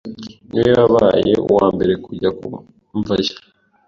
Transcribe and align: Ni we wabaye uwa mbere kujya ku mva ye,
Ni 0.51 0.59
we 0.65 0.71
wabaye 0.79 1.33
uwa 1.49 1.65
mbere 1.75 1.93
kujya 2.05 2.29
ku 2.37 2.45
mva 2.99 3.15
ye, 3.23 3.33